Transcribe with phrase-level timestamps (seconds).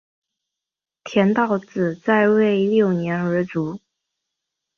[1.03, 3.79] 田悼子在位六年而卒。